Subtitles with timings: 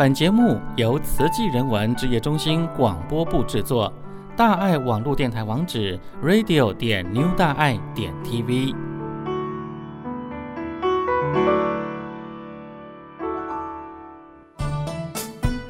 [0.00, 3.92] 本节目由慈济人文职业中心广播部制作。
[4.34, 8.74] 大爱网络电台网址：radio 点 new 大爱点 tv。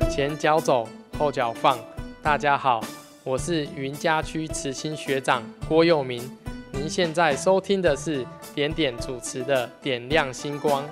[0.09, 0.87] 前脚走，
[1.19, 1.77] 后脚放。
[2.23, 2.81] 大家好，
[3.25, 6.23] 我是云嘉区慈心学长郭佑明。
[6.71, 8.25] 您现在收听的是
[8.55, 10.85] 点点主持的《点亮星光》。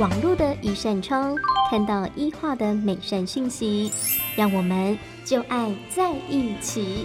[0.00, 1.36] 网络的一扇窗，
[1.70, 3.92] 看到医化的美善讯息，
[4.34, 7.04] 让我们就爱在一起。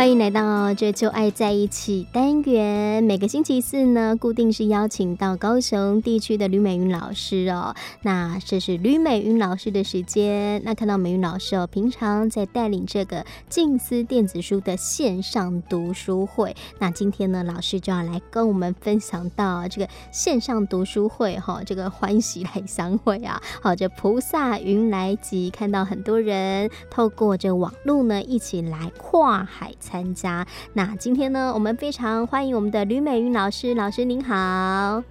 [0.00, 3.04] 欢迎来到这就爱在一起单元。
[3.04, 7.74] 每个星期四呢，固定是邀请到高雄地区的吕美云老师哦。
[8.00, 10.62] 那这是吕美云老师的时间。
[10.64, 16.56] 那看到美云老师哦，平常在带领这个静思电子书的线上读书会。
[16.78, 23.38] 那今天呢，老师就要来跟我们分享到这个线上读书会哈，这个欢喜来相会啊。
[23.60, 29.74] 好，这菩萨云来集，看到很多人透过这网络呢，一起来跨海。
[29.90, 30.46] 参加。
[30.74, 33.74] 那今天呢，我们非常欢迎我们的吕美云老师。
[33.74, 35.02] 老师您好，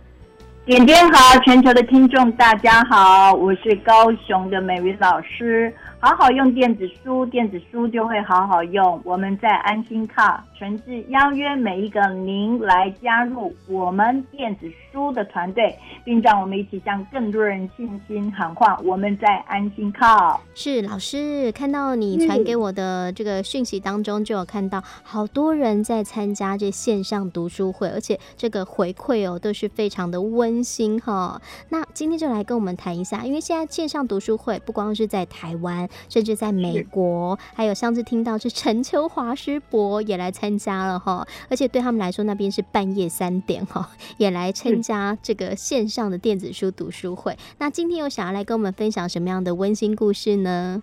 [0.65, 5.73] 点点好，全球的听众大家好，我是高雄的美云老师。
[5.99, 9.01] 好好用电子书，电子书就会好好用。
[9.03, 18.77] 我们在安心看诚挚邀约每一个您来加入我们电子书的团队，并让我们一起向更多人信心喊话。
[18.83, 20.41] 我们在安心靠。
[20.53, 31.41] 是老师看到你传给我的这个讯息当中，就有看到好多人在参加这线上读书会，而且这个回馈哦都是非常的温馨哈。
[31.69, 35.87] 那今天就来跟我们谈一下，因为现在线上读书会不光是在台湾。
[36.09, 47.35] 甚至在美国，还有上次听到是陈秋华师伯也来参加了哈，而且对他们来说那边是半夜三点哈， 也来参加这个线上的电子书读书会。
[47.57, 50.81] 那今天有想要来跟我们分享什么样的温馨故事呢？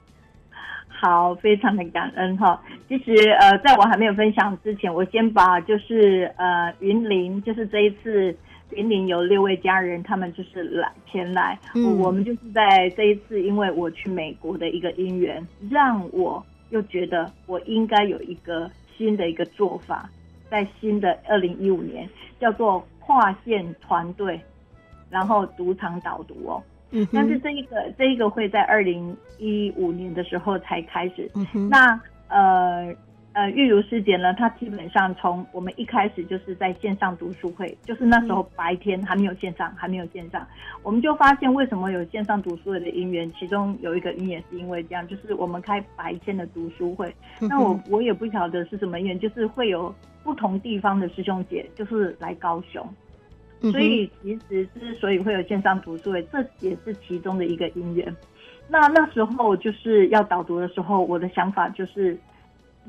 [0.89, 2.61] 好，非常的感恩哈。
[2.89, 8.37] 其实呃，在我还没有分享之前，我先把就是呃云林，就是这一次。
[8.71, 11.57] 云林有六位家人，他们就是来前来。
[11.77, 20.09] 嗯，我们就是在这一次，因为我去美国的一个姻缘，让我又觉得我应该有一个新的一个做法，
[20.51, 22.09] 在新的二零一五年
[22.41, 24.41] 叫做跨线团队，
[25.11, 26.63] 然后赌场导读哦。
[26.91, 31.31] 嗯，但是这一个这一个会在二零一五年的时候才开始。
[31.35, 32.95] 嗯，那呃。
[33.37, 40.47] 呃，玉如师姐呢，她基本上从我们一开始就是在线上读书会，就是那时候白天还没有线上，还没有线上，
[40.83, 49.95] 我们就发现为什么有线上读书会的因缘，其中有一个因缘是因为这样，就是我们开白天的读书会，那我我也不晓得是什么因缘，就是会有
[50.25, 52.89] 不同地方的师兄姐就是来高雄，
[53.71, 58.17] 所以其实之所以会有线上读书会，这也是其中的一个因缘。
[58.67, 62.19] 那那时候就是要导读的时候，我的想法就是。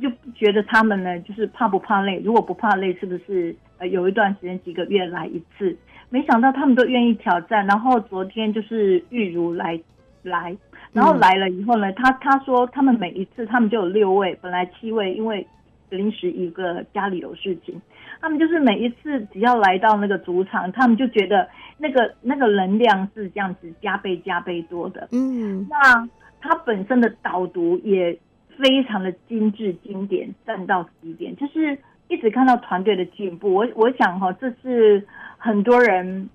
[0.01, 2.21] 就觉得他们呢，就是怕不怕累？
[2.23, 5.75] 如果不怕累，是不是呃有一段时间几个月来一次？
[6.09, 7.65] 没想到他们都愿意挑战。
[7.65, 9.79] 然后昨天就是玉如来
[10.23, 10.55] 来，
[10.93, 15.45] 然后来了以后呢，他他说他们每一次他们就有六位，本来七位，因为
[15.89, 17.81] 临时一个家里有事情，
[18.21, 25.07] 他们就是每一次只要来到那个主场，他们就觉得那个那个能量是这样子加倍加倍多的。
[25.11, 26.07] 嗯，那
[26.39, 28.17] 他本身的导读也。
[28.57, 33.53] 非常的精致经典，赞到极点，就是一直看到团队的进步。
[33.53, 35.05] 我我想哈，这是
[35.37, 36.29] 很多人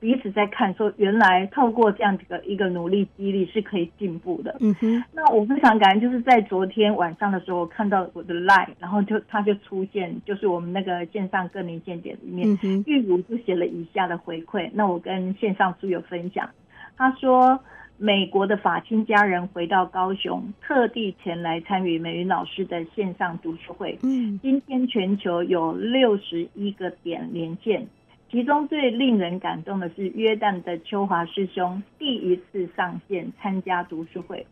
[0.00, 4.56] 彼此在看，说原来透过这样子的一个努力激励是可以进步的。
[4.60, 5.04] 嗯哼。
[5.12, 14.70] 那我非常感恩，就是在昨天晚上的时候看到我的 line，然后就他就出现，就是我们那个线上各年见点里面，嗯，玉如就写了以下的回馈。
[14.72, 16.48] 那我跟线上书友分享，
[16.96, 17.60] 他说。
[18.00, 23.98] 美国的法亲家人回到高雄，特地前来参与美云老师的线上读书会。
[24.04, 27.84] 嗯，今天全球有六十一个点连线，
[28.30, 34.46] 其中最令人感动的是约旦的秋华师兄第一次上线参加读书会。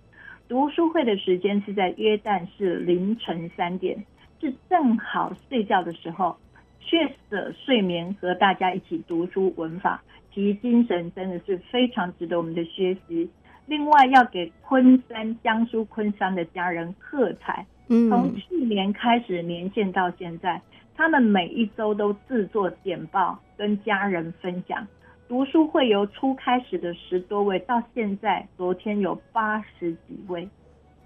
[0.49, 4.05] 读书会的时间是在约旦是凌晨三点，
[4.41, 6.37] 是正好睡觉的时候，
[6.81, 10.03] 缺舍睡眠和大家一起读书文法。
[10.37, 13.27] 其精神真的是非常值得我们的学习。
[13.65, 17.65] 另外，要给昆山江苏昆山的家人喝彩。
[17.89, 20.61] 嗯，从去年开始连线到现在，
[20.95, 24.87] 他们每一周都制作简报跟家人分享。
[25.27, 30.47] 读书会由初开始的十多位，到现在昨天有八十几位。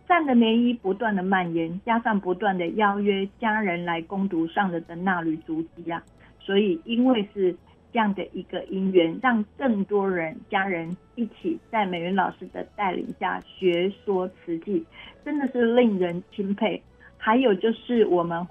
[0.09, 6.03] 善的涟漪不断的蔓延，加上不断的邀约家人来攻读上人的纳履足迹啊，
[6.41, 7.55] 所以因为是。
[7.93, 14.85] 这样的一个因缘，让更多人家人一起在美云老师的带领下学说慈济，
[15.25, 16.83] 真的是令人钦佩。
[17.17, 18.47] 还有就是我们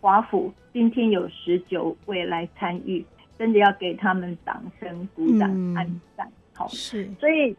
[0.00, 3.04] 华府今天有十九位来参与，
[3.38, 6.26] 真的要给他们掌声鼓掌、按赞。
[6.54, 7.08] 好，是。
[7.20, 7.54] 所以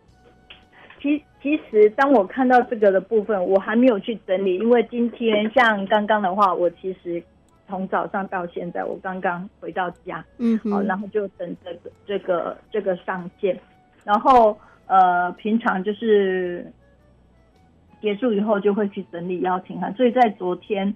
[1.01, 7.23] 其其实当我看到这个的部分，我还没有去整理，因为今天像刚刚的话，我其实。
[7.69, 13.55] 从早上到现在，我刚刚回到家，嗯，好，然后就等这个这个这个上线，
[14.03, 14.57] 然后
[14.87, 16.65] 呃，平常就是
[18.01, 20.95] 结束以后就会去整理邀请函，所以在昨天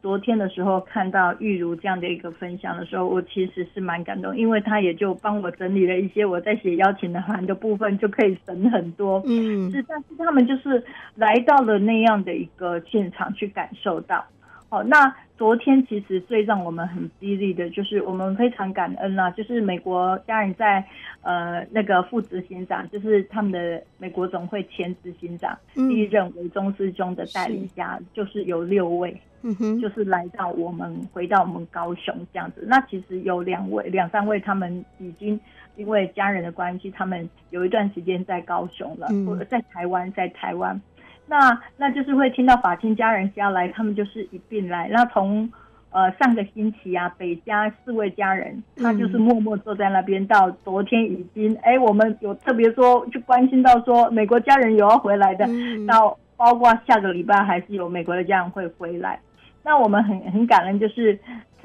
[0.00, 10.84] 昨天的时候看到玉如这样的一个分享的时候，我其实是蛮感动，因为他也就帮我整理了一些我在写邀请函的部分，就可以省很多，嗯，是，但是他们就是
[11.16, 14.24] 来到了那样的一个现场去感受到。
[14.74, 20.84] 好，那昨天其实最让我们很激励的，就是我们非常感恩啦，就是美国家人在
[21.22, 32.64] 呃那个副执行长，就是他们的美国总会前执行长，第一任维中师兄的带领下，是就是有六位，嗯哼，就是来到我们回到我们高雄这样子。
[32.66, 35.38] 那其实有两位、两三位，他们已经
[35.76, 40.82] 因为家人的关系，他们有一段时间在高雄了，或者在台湾，在台湾。
[41.26, 44.88] 那那就是会听到法亲家人家来，他们就是一并来。
[44.92, 45.50] 那从
[45.90, 55.48] 呃上个星期啊，北家四位家人，他就是默默坐在那边，到昨天已经哎、欸，我们有特别说去关心到说美国家人有要回来的，
[55.86, 59.18] 到包括下个礼拜还是有美国的家人会回来。
[59.62, 61.18] 那我们很很感恩，就是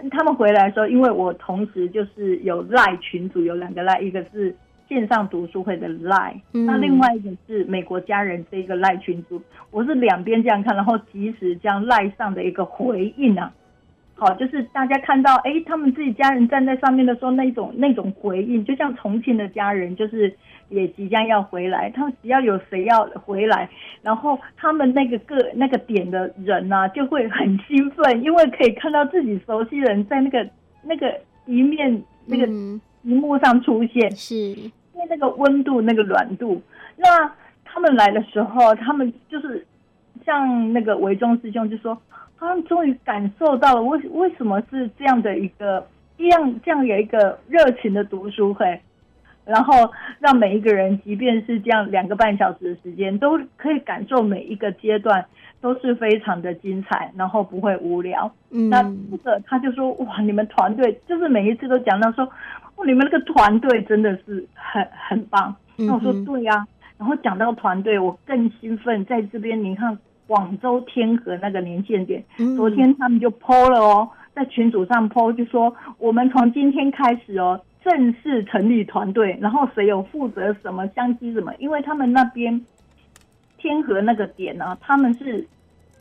[0.09, 4.55] 他们回来的时候，因为我同时就是有赖群组，有两个赖，一个是。
[4.89, 9.39] 线上读书会的 Line，那另外一个是美国家人这个 Line 群组，
[9.69, 13.53] 我是两边这样看，然后及时将 Line 上的一个回应啊，
[14.15, 20.33] 好，就是大家看到哎，他们自己家人站在上面的时候，那种那种回应，就像重庆的家人，就是
[20.69, 23.69] 也即将要回来，他们只要有谁要回来，
[24.01, 30.49] 然后他们那个个那个点的人啊，就会很兴奋，因为可以看到自己熟悉人在那个
[30.83, 31.15] 那个
[31.45, 32.47] 一面那个
[33.03, 34.71] 荧幕上出现，是。
[35.09, 36.61] 那个温度，那个软度，
[36.95, 37.29] 那
[37.65, 39.65] 他们来的时候，他们就是
[40.25, 41.99] 像那个维中师兄就说，
[42.37, 45.85] 他们终于感受到了为为什么是这样的一个
[46.17, 48.79] 一样这样有一个热情的读书会，
[49.49, 55.25] 然后让每一个人，即便是这样两个半小时的时间，都可以感受每一个阶段
[55.59, 58.31] 都是非常的精彩，然后不会无聊。
[58.51, 62.29] 嗯，那这个他就说哇，你们团队就是每一次都讲到说。
[62.85, 65.53] 你们那个团队真的是很很棒。
[65.75, 66.67] 那我说对呀、啊，
[66.97, 69.03] 然后讲到团队，我更兴奋。
[69.03, 72.23] 在这边，你看广州天河那个连线点，
[72.55, 82.65] 昨天他们就 PO 了哦，在群组上 PO 就说，我们从今天开始哦，正式成立团队，然后谁有负责什么相机什么，因为他们那边
[83.57, 85.47] 天河那个点呢、啊，他们是。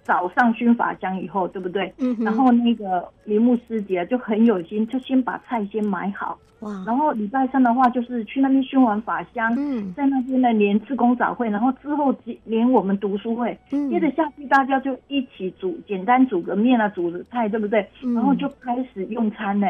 [0.04, 1.92] 早上熏法香以后，对不对？
[1.98, 2.16] 嗯。
[2.20, 6.38] 然后那个铃木师姐就很有心，就先把菜先买好。
[6.60, 6.82] 哇。
[6.86, 17.86] 然后礼拜三的话，就是去那边熏完法香，嗯，在那边呢连自工早会，然后之后连我们读书会，嗯，接着下去大家就一起煮，简单煮个面啊，煮个菜，对不对？
[18.02, 18.14] 嗯。
[18.14, 19.66] 然后就开始用餐呢，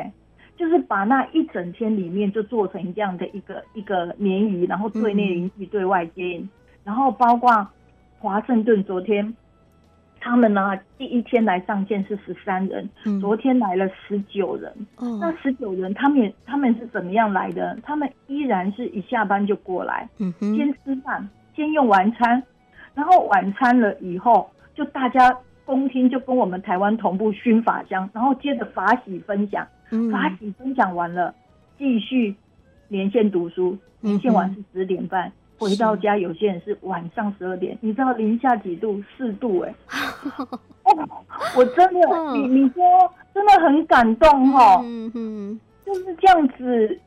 [0.59, 6.49] 就是把那一整天里面就做成这样的一个一个联谊，然后对内联系，对外接应，
[6.85, 7.67] 然后包括
[8.19, 9.35] 华盛顿昨天。
[10.21, 14.71] 他们呢，第一天来上线是十三人，嗯，昨天来了十九人。
[14.97, 17.79] 哦，那十九人，他们也他们是怎么样来的？
[17.85, 22.43] 他们依然是一下班就过来，嗯，先吃饭，先用晚餐，
[22.95, 25.35] 然后晚餐了以后，就大家
[25.65, 31.35] 公厅，就跟我们台湾同步熏法香，然后接着法喜分享，嗯，法喜分享完了，
[31.78, 32.35] 继续
[32.88, 35.33] 连线读书，连线完是十点半。
[35.59, 39.02] 回到家，有些人是晚上十二点，你知道零下几度？
[39.16, 40.23] 四度哎、欸
[40.85, 41.25] 哦！
[41.57, 42.85] 我真的，你你说
[43.35, 47.00] 真的很感动哈，嗯嗯，就是这样子，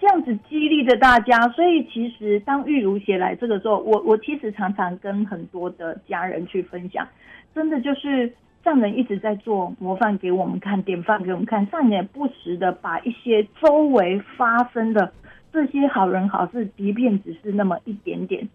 [0.00, 1.40] 这样子激励着大家。
[1.50, 7.06] 所以其实当玉如写来这个时候，我我其实常常跟很多的家人去分享，
[7.54, 8.32] 真的就是
[8.64, 11.64] 上人一直在做模范给我们看，典范给我们看。
[11.66, 15.12] 上人也不时的把一些周围发生的。
[15.52, 18.48] 这些好人好事，即便只是那么一点点，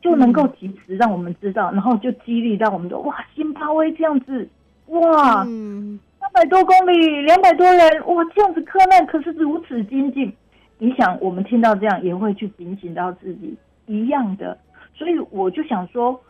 [0.00, 4.48] 就能够及时让我们知道，嗯、然后就激励到我们的哇，新巴威这样子，
[4.86, 10.32] 哇，嗯，三百多公里，两百多人，哇，这样子克难可是如此精进。
[10.78, 14.56] 你想，我们听到这样也会去警醒到自己一样的，
[14.94, 16.20] 所以我就想说，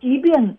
[0.00, 0.56] 即便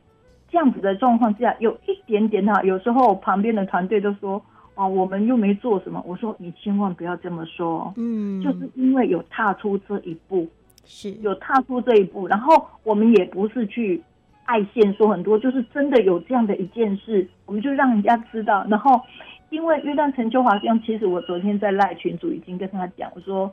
[0.52, 4.42] 这样子的状况之下，有一点点哈，有时候旁边的团队都说。
[4.80, 6.00] 哦，我们又没做什么。
[6.06, 10.48] 我说你千万不要这么说，嗯，就是因为有踏出这一步，
[10.86, 14.00] 是有踏出这一步，然后我们也不是去
[14.46, 18.64] 爱现说很多，就是真的有这样的一件事，我们就让人家知道。
[18.70, 19.02] 然后，
[19.50, 23.52] 因为约旦陈秋华师兄，其实我昨天在赖群主已经跟他讲，我说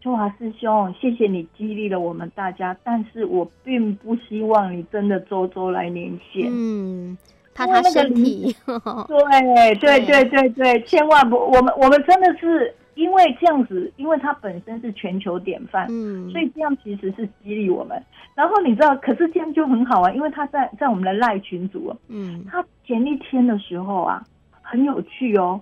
[0.00, 7.16] 秋华师兄，谢谢你激励了我们大家，但是我并不希望你真的周周来连线，嗯。
[7.54, 8.54] 怕他身体，
[9.08, 17.98] 对对对对对，千万不，我们我们真的是因为这样子，因为他本身是全球典范，嗯，所以这样其实是激励我们。
[18.34, 24.22] 然后你知道，可是这样就很好啊，因为他在在我们的赖群组，嗯，他前一天的时候啊，
[24.60, 25.58] 很有趣哦，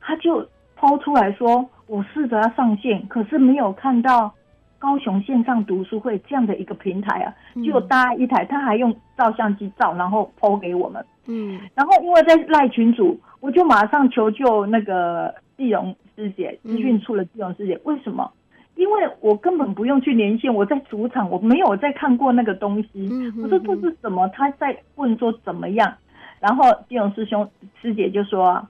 [0.00, 0.46] 他就
[0.82, 4.34] 抛出来说，我试着要上线，可是没有看到。
[4.78, 7.32] 高雄线上读书会这样的一个平台啊，
[7.64, 11.06] 就搭一台，他还用照相机照，然后 PO 给我们。
[11.28, 17.78] 嗯，然后因为在赖群主，我就马上求救那个季荣师姐，资讯处的季荣师姐。
[17.84, 18.28] 为什么？
[18.74, 23.08] 因为我根本不用去连线，我在主场，我没有再看过那个东西。
[23.40, 24.26] 我说这是什么？
[24.30, 25.94] 他在问说怎么样？
[26.40, 27.48] 然后季荣师兄
[27.80, 28.60] 师姐就说。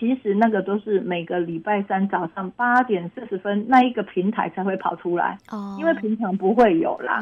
[0.00, 7.20] 其实那个都是每个礼拜三早上八点四十分那一个平台才会跑出来哦，因为平常不会有啦。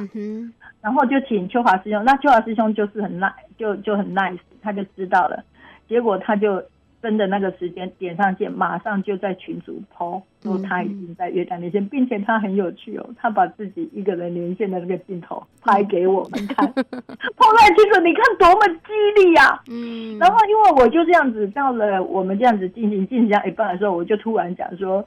[0.80, 5.44] 然后就请秋华师兄，那秋华师兄就是很 nice，就就很 nice，他就知道了，
[5.88, 6.62] 结果他就。
[7.00, 19.60] 真的那个时间点上线，马上就在群组 po 说他已经在约旦连线，并且他很有趣哦，他把自己一个人连线的那个镜头拍给我们看，po 在群组，你看多么激励呀！
[19.68, 25.00] 嗯，然后因为我就这样子到了我们这样子进行进行一半的时候，我就突然讲说：“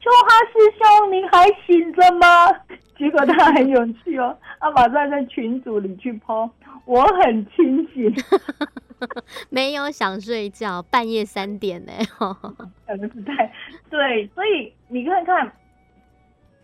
[0.00, 2.26] 秋华师兄，你还醒着吗？”
[2.96, 6.48] 结果他很有趣哦，他马上在群组里去 po，
[6.84, 8.14] 我很清醒。
[9.50, 11.92] 没有想睡觉，半夜三点呢，
[13.90, 15.52] 对，所以你看看，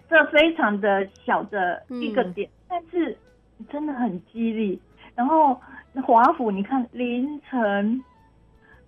[0.09, 3.17] 这非常的小的一个点，嗯、但是
[3.71, 4.81] 真的很激励。
[5.15, 5.61] 然后
[6.07, 8.03] 华府，你看凌晨，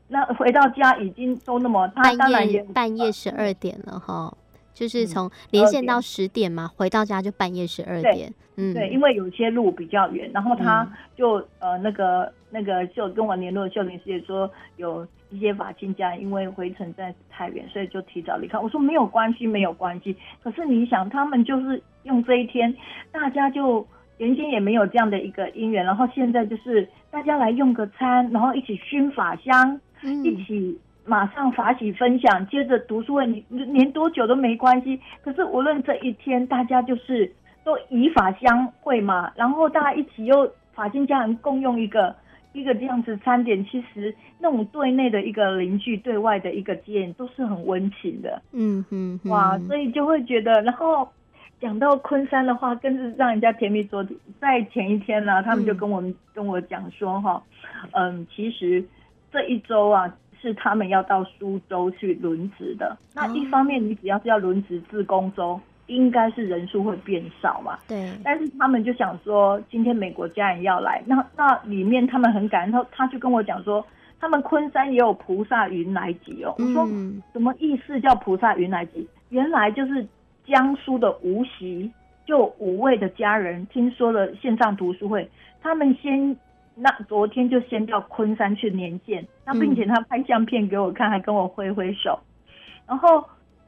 [0.09, 4.35] 那回到家已经都那么，他当然也半夜十二点了哈。
[4.73, 8.33] 就是从连线到十点嘛，回到家就半夜十二点。
[8.57, 10.87] 嗯，对，因为有些路比较远，然后他
[11.17, 18.59] 就呃那个那个就跟我联络的秀玲师姐说，有一些法亲家因为回程实在太远，所以就提早离开。
[18.59, 20.14] 我说没有关系，没有关系。
[20.43, 22.75] 可是你想，他们就是用这一天，
[23.11, 23.87] 大家就
[24.19, 29.81] 原先也没有这样的一个姻缘，然后现在就是大家来用个餐，然后一起熏法香，
[30.23, 30.79] 一起。
[31.04, 35.00] 马上法喜分享，接着读书会，你连多久都没关系。
[35.21, 37.30] 可是无论这一天，大家就是
[37.64, 42.14] 都以法相会嘛，然后大家一起又法亲家人共用一个
[42.52, 48.40] 一个这样子餐点，其实那种对内的一个邻居，对外的一个接应，都是很温情的。
[48.52, 51.09] 嗯嗯，哇，所以就会觉得，然后
[51.61, 53.82] 讲到昆山的话，更是让人家甜蜜。
[53.82, 57.42] 昨天在前一天呢，他们就跟我们、嗯、跟我讲说，哈，
[57.90, 58.85] 嗯，其实
[59.32, 60.14] 这一周啊。
[60.42, 62.99] 是他们要到苏州去轮值的。
[63.14, 67.78] 那一方面，你只要是要轮值自工州，应该是人数会变少嘛。
[67.87, 68.11] 对。
[68.25, 73.87] 但是他们就想说，今天美国家人要来，那那里面他们很感恩，他他就跟我讲说，
[74.18, 76.52] 他们昆山也有菩萨云来集哦。
[76.58, 76.84] 我说
[77.32, 78.00] 什么意思？
[78.00, 79.08] 叫菩萨云来集？
[79.28, 80.04] 原来就是
[80.44, 81.88] 江苏的无锡，
[82.26, 85.30] 就五位的家人听说了线上读书会，
[85.62, 86.37] 他们先。
[86.75, 92.19] 那昨天就先到昆山去连线，那并且他拍相片给我看，还跟我挥挥手，
[92.87, 93.23] 然后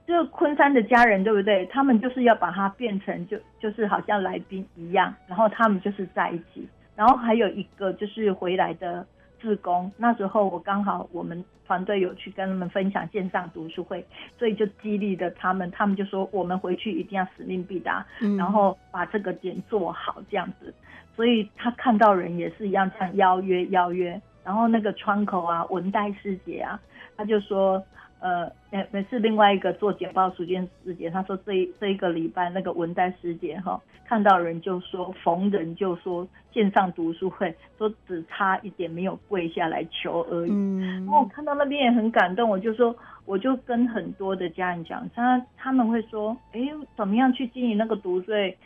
[0.06, 1.66] 就昆山的家人对不对？
[1.66, 9.06] 他们就是要把它变成就就是好像来宾一样，然后他们就是在一起，然后还有一个就是回来的
[9.40, 14.04] 志工，那时候我刚好我们团队有去跟他们分享线上读书会，
[14.38, 18.06] 所以就激励的他们，他们就说我们回去一定要使命必达，
[18.38, 20.72] 然后把这个点做好这样子。
[21.16, 26.80] 所以他看到人也是一样，这样邀约邀约，然后那个窗口啊，文代师姐啊，
[27.16, 27.82] 他就说，
[28.20, 28.50] 呃，
[28.90, 40.50] 每次另外一个做简报书卷师姐，他说这一这一个礼拜那个文代师姐哈，看到人就说逢人就说线上读书会，说只差一点没有跪下来求而已。
[40.50, 42.94] 嗯，然后我看到那边也很感动，我就说
[43.24, 46.60] 我就跟很多的家人讲，他他们会说，哎，
[46.96, 48.56] 怎么样去经营那个读书会，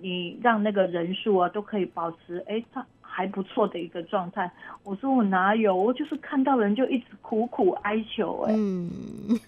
[0.00, 2.84] 你让那个人数啊都可以保持，哎，他。
[3.10, 4.48] 还不错的一个状态，
[4.84, 8.88] 我说我哪有，我就是看到人就一直苦苦哀求哎、欸，嗯，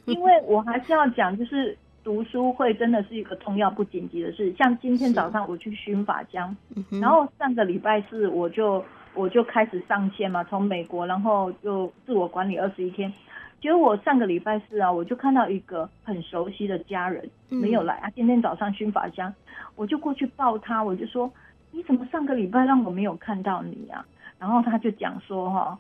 [0.06, 6.56] 因为我还是要讲，就是读书会真的是一个重要不紧急的事，像今天早上我去熏法江，
[7.00, 8.82] 然后上个礼拜四我就
[9.14, 13.12] 我就开始上线嘛，从美国，然后就自我管理二十一天，
[13.60, 19.32] 结果我上个礼拜四啊，我就看到一个很熟悉的家人没有来啊，今天早上熏法香，
[19.76, 21.30] 我就过去抱他，我就说。
[21.72, 24.04] 你怎么上个礼拜让我没有看到你啊？
[24.40, 25.78] 然后他就讲说哈，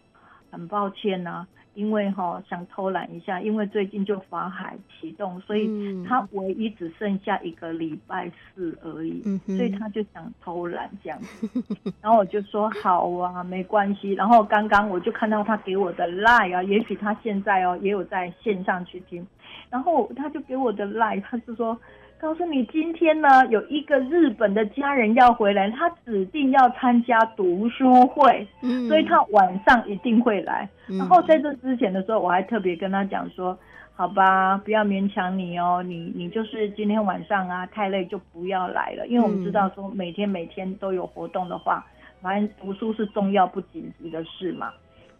[0.52, 5.68] 很抱歉呐、啊，因为哈想偷懒一下，因为最近就法海启动，所以
[6.04, 11.48] 他唯一只剩下一个礼拜四而已，所以他就想偷懒这样子。
[12.02, 14.12] 然后我就说好啊，没关系。
[14.12, 19.26] 然后刚刚我就看到他给我的 line 啊，也许他现在哦也有在线上去听，
[19.70, 21.78] 然后他就给我的 line，他是说。
[22.20, 30.68] 告诉你，今天呢有一个日本的家人要回来，他指定要参加读书会，嗯，所以他晚上一定会来。
[30.88, 33.58] 嗯，然后在这之前的时候，我还特别跟他讲说，
[33.94, 41.86] 好吧，不要勉强你哦，你你就是今天晚上啊太累就不要来了，因为我们知道说每天每天都有活动的话，
[42.20, 44.70] 反正读书是重要不紧急的事嘛。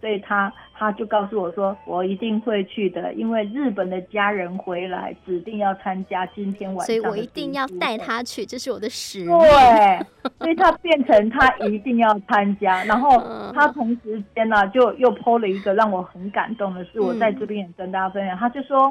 [0.01, 6.87] 所以他他就告诉我说，我一定会去的，因为日本的家人回来，指定要参加今天晚上。
[6.87, 9.39] 所以我一定要带他去，这是我的使命。
[9.39, 10.07] 对，
[10.39, 13.11] 所以他变成他一定要参加，然后
[13.53, 18.35] 他同时间呢、啊，就又 po 了一个让我很感动的事，我在这边也跟大家分享。
[18.39, 18.91] 他就说，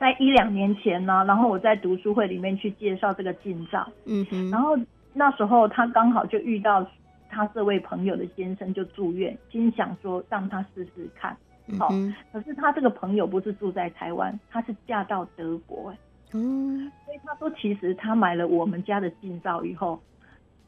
[0.00, 4.74] 在一两年前呢，然后我在读书会里面去介绍这个近照，嗯哼，然后
[5.12, 6.86] 那时候他刚好就遇到。
[7.32, 11.34] 他这位朋友的先生就住院，心想说让他试试看，
[11.78, 12.14] 好、嗯。
[12.30, 15.98] 可是他这个朋友不是住在台湾，他是嫁到德国，哎，
[16.34, 16.92] 嗯。
[17.06, 19.98] 所以他说，其实他买了我们家的近照以后，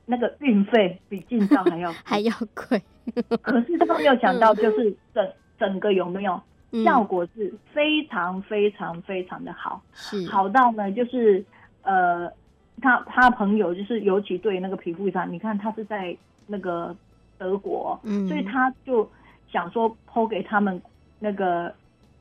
[0.07, 2.83] 那个运费比近照还要 还要贵。
[3.43, 6.41] 可是他没有想到，就是整整个有没有
[6.83, 11.45] 效果是非常非常非常的好，是好到呢，就是
[11.83, 12.33] 呃，
[12.81, 16.17] 他他朋友就是尤其对那个皮肤上，你看他是在。
[16.47, 16.95] 那个
[17.39, 19.09] 德国，嗯，所以他就
[19.51, 20.81] 想说抛给他们
[21.19, 21.75] 那个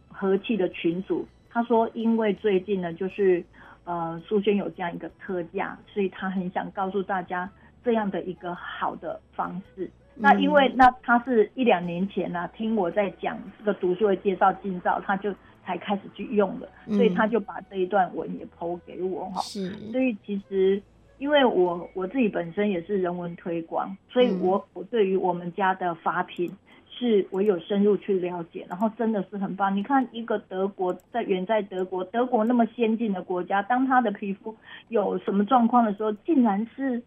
[0.08, 3.44] 和气的群组，他说因为最近呢，就是
[3.84, 7.50] 呃苏轩有这样一个特价，所以他很想告诉大家
[7.84, 9.86] 这样的一个好的方式。
[9.86, 15.34] 嗯、那因为那他是一两年前呢、啊，听我在讲这个读书会介绍近照，他就
[15.66, 19.42] 才开始去用的，所以他就把这一段文也抛给我哈。
[19.42, 20.82] 是，所以其实。
[21.24, 26.52] 因为我我自己本身也是人文推广，所以我我对于我们家的发品
[26.90, 29.74] 是我有深入去了解，然后真的是很棒。
[29.74, 34.54] 你看一个德国在远在德国，德国那么先进的国家，当他的皮肤
[34.90, 37.02] 有什么状况的时候，竟然是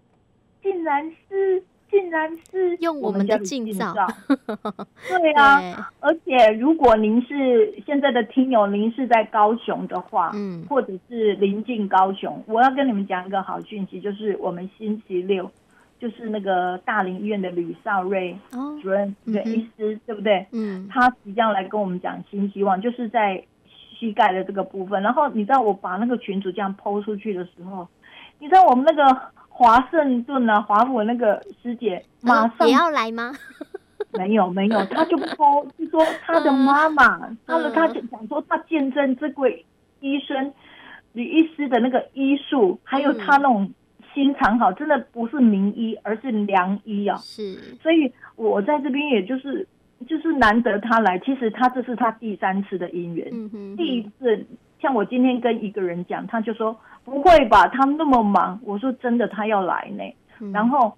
[0.62, 1.62] 竟然是。
[1.90, 3.94] 竟然是用我们的近照，
[5.08, 15.50] 对啊，对，而且如果您是现在的听友，您是在高雄的话，嗯，或者是临近高雄，我要跟你们讲一个好讯息，就是我们星期六，
[15.98, 18.36] 就是那个大林医院的吕少瑞
[18.82, 20.46] 主任的医师，对不对？
[20.52, 23.42] 嗯，他即将来跟我们讲新希望，就是在
[23.98, 25.02] 膝盖的这个部分。
[25.02, 27.88] 然后你知道我把那个群主这样 PO 出去的时候，
[28.38, 29.35] 你知道我们那个。
[29.58, 33.32] 华盛顿啊，华府那个师姐马上也要来吗？
[34.12, 39.64] 没 有没有，他就说就说他的妈妈，他的他就讲说他见证这位
[40.00, 40.52] 医生
[41.14, 43.72] 吕医师的那个医术，还有他那种
[44.12, 47.16] 心肠好，真的不是名医，而是良医啊。
[47.16, 49.66] 是，所以我在这边也就是
[50.06, 54.46] 就是难得他来，其实他这是他第三次的姻缘，嗯哼，第一次。
[54.86, 58.60] 像我今天跟一个人讲，他就说不会吧，他那么忙。
[58.62, 60.04] 我说真的，他要来呢。
[60.40, 60.96] 嗯、然后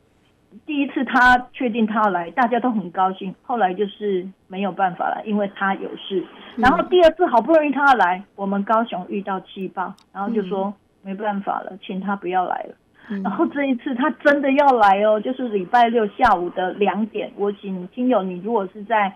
[0.66, 3.34] 第一次他确定他要来，大家都很高兴。
[3.40, 6.22] 后来就是没有办法了，因为他有事。
[6.56, 10.70] 然后第二次好不容易他要来，我们高雄遇到气爆，然后就说
[11.00, 12.74] 没办法了，请他不要来了。
[13.08, 19.10] 嗯、然后这一次他真的要来哦，就是礼拜六下午的两点，我请听友，你如果是在。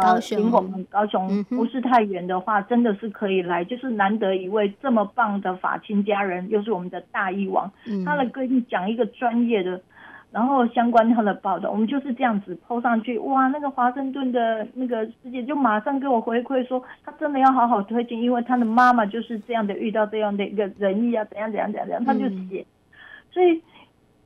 [0.00, 3.64] 高雄，离我们高雄不是太远的话，真的是可以来。
[3.64, 7.70] 就是难得一位这么棒的法亲家人，又是我们的大医王，
[8.04, 9.80] 他来跟你讲一个专业的，
[10.30, 22.66] 然后相关他的报道，我们就是这样子 po 上去，哇，那个华盛顿的那个师姐就马上给我回馈说，他真的要好好推荐，因为他的妈妈就是这样的遇到这样的一个人意啊，怎样怎样怎样怎样，他就写，
[23.30, 23.62] 所以。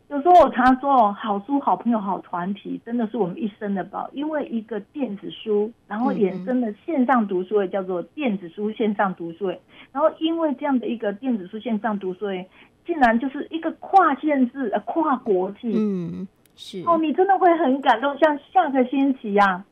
[0.09, 4.09] 有时候我常说，好书、好朋友、好团体，真的是我们一生的宝。
[4.15, 9.61] 因为一个电子书，然后衍生的线上读书会，叫做电子书线上读书会。
[9.93, 12.49] 然后因为这样的一个电子书线上读书会，
[12.87, 15.75] 竟然就是一个跨限制、呃跨国际。
[15.77, 16.83] 嗯，是。
[16.87, 18.17] 哦，你真的会很感动。
[18.17, 19.63] 像下个星期啊，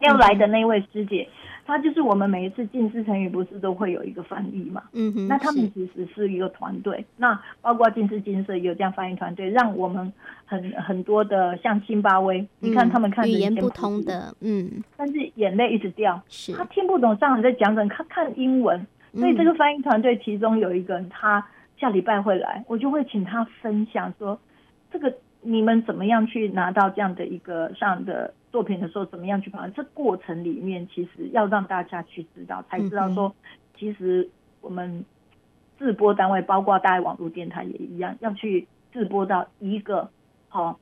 [0.00, 1.28] 要来的那位师姐。
[1.66, 4.84] 她就是我们每一次进师成语不是都会有一个翻译嘛？
[4.92, 5.26] 嗯哼。
[5.26, 10.12] 那他们其实是一个团队，那包括进师金色也有这样翻译团队，让我们
[10.44, 21.44] 很很多的像辛巴威，嗯、你看他们看语言不通的，嗯，但是眼泪一直掉，是他听不懂上海在讲什么，他看英文，所以这个翻译团队其中有一个人，他
[21.80, 24.38] 下礼拜会来，我就会请他分享说，
[24.92, 25.12] 这个
[25.46, 28.34] 你们怎么样去拿到这样的一个上的。
[28.52, 29.68] 作品的时候怎么样去把？
[29.68, 33.34] 这过程里面其实要让大家去知道，才知道说，
[33.76, 34.30] 其实
[34.62, 35.04] 我们
[35.78, 40.08] 制播单位，包括大爱网络电台也一样，要去制播到一个
[40.48, 40.80] 好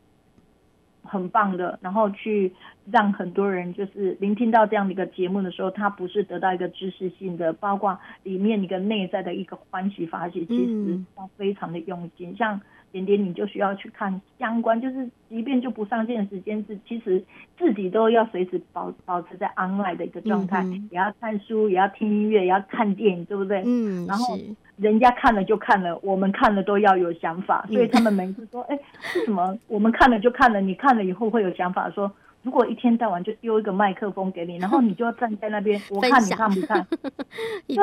[1.05, 2.53] 很棒的，然后去
[2.90, 12.61] 让很多人就是聆听到这样的一个节目的时候，他不是得到一个知识性的，包括里面一个内在的一个欢喜发泄，其实要非常的用心，像。
[12.95, 17.21] 点点，你就需要去看相关，就是即便就不上线的时间，是其实
[17.59, 23.64] 自己都要随时保保持在 online 的一个状态，嗯，也要看书，也要听音乐，也要看电影，对不对？
[23.67, 24.07] 嗯。
[24.07, 24.38] 然后
[24.77, 28.79] 人家看了就看了，我们看了都要有想法，所以他们每次说，哎，
[29.17, 31.89] 为什么我们看了就看了，你看了以后会有想法？
[31.91, 32.11] 说
[32.43, 36.87] 如果一天到晚就丢一个麦克风给你， 然后你就要站在那边，我看你看不看？
[37.67, 37.77] 对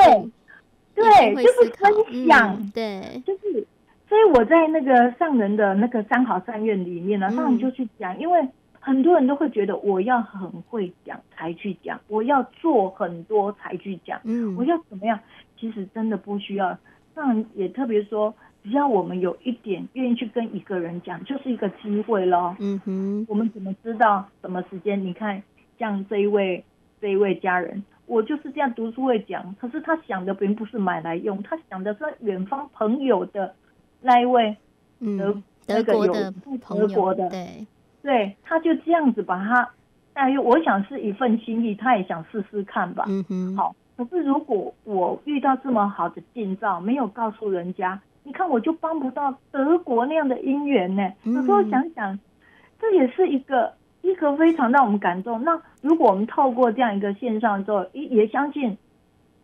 [0.94, 3.68] 对，就是分享，嗯，对，就是。
[4.10, 8.46] 所以我在那个上人的那个三好三愿里面呢，那你就去讲，因为
[8.78, 15.18] 很多人都会觉得我要很会讲才去讲，我要做很多才去讲，嗯，我要怎么样？
[15.62, 16.76] 其实真的不需要。
[17.14, 22.56] 上人也特别说，只要我们有一点愿意去跟一个人讲，就是一个机会咯。
[22.60, 25.00] 嗯哼，我们怎么知道什么时间？
[25.00, 25.44] 你看，
[25.78, 26.64] 像这一位
[27.00, 33.54] 这一位家人，我就是这样读书会讲，可是他想的并不是买来用，他想的是远方朋友的。
[34.02, 34.58] 那一位
[35.00, 36.34] 德、嗯、德国的
[36.68, 37.68] 德国的对
[38.02, 39.70] 对，他就这样子把他，
[40.14, 43.06] 但又我想是一份心意，他也想试试看吧。
[43.08, 43.76] 嗯哼，好。
[44.06, 51.12] 可是如果我遇到这么好的近照，没有告诉人家，你看我就帮不到德国那样的姻缘呢。
[51.24, 52.20] 有时候想想，
[52.80, 55.44] 这也是一个一个非常让我们感动。
[55.44, 58.78] 那如果我们透过这样一个线上之后，也也相信。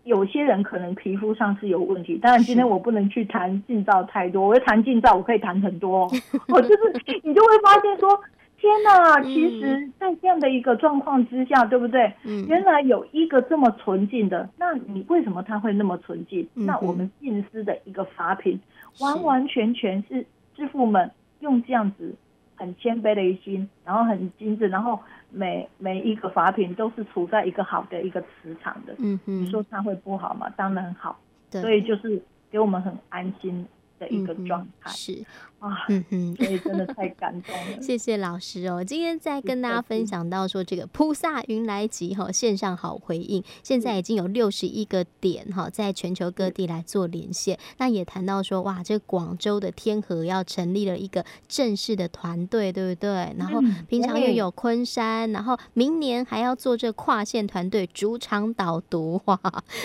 [0.03, 4.47] 有些人可能皮肤上是有问题，当然今天我不能去谈近照太多。
[4.47, 6.09] 我要谈近照，我可以谈很多。
[6.47, 6.93] 我就是
[7.25, 8.17] 你就会发现说，
[8.57, 9.21] 天哪！
[9.21, 12.11] 其实，在这样的一个状况之下，对不对？
[12.47, 16.47] 原来有一个这么纯净的，那你为什么他会那么纯净？
[16.53, 18.59] 那我们静思的一个法品，
[18.99, 22.15] 完完全全是师傅们用这样子
[22.55, 24.99] 很谦卑的一心，然后很精致，然后。
[25.29, 30.49] 每每一个法品都是处在一个好的一个磁场的，嗯嗯，你说它会不好吗？
[30.55, 31.19] 当然好，
[31.51, 33.67] 对，所以就是给我们很安心
[33.99, 35.21] 的一个状态，是。
[35.59, 37.81] 啊，嗯哼，所以真的太感动了。
[37.81, 47.57] 谢谢老师哦，今天在跟大家分享到说这个菩萨云来集哈线上好回应，现在已经有六十一个点哈，在全球各地来做连线。
[47.77, 53.35] 那也谈到说哇，这广州的天河要成立了一个正式的团队，对不对？
[53.39, 59.39] 然后平常又有昆山，然后明年还要做这跨线团队主场导读哇，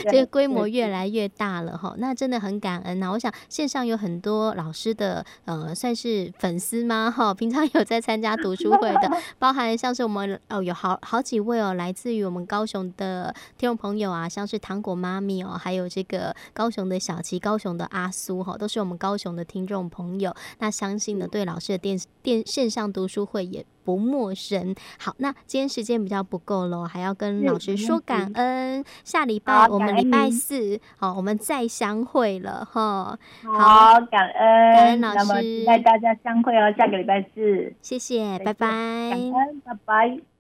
[0.05, 1.95] 这个规模越来越大了哈。
[1.97, 3.11] 那真的很感恩呐。
[3.11, 5.62] 我想线上有很多老师的呃。
[5.67, 7.11] 呃，算是粉丝吗？
[7.11, 20.35] 哈，平常有在参加读书会的，包含像是我们哦，有好好几位哦，来自于我们高雄的听众朋友啊，像是糖果妈咪哦，还有这个高雄的小琪、高雄的阿苏哈，都是我们高雄的听众朋友。
[20.59, 24.75] 那相信呢，对老师的电电线上读书会也不陌生。
[24.99, 28.85] 好，那今天时间比较不够喽，还要跟老师说感恩。
[29.05, 33.19] 下礼拜我们礼拜四，好，我们再相会了哈。
[33.43, 37.73] 好，感恩，感恩老师，期待大家相会哦，下个礼拜四。
[37.81, 38.69] 谢谢，拜拜。
[38.69, 40.32] 感恩，拜拜。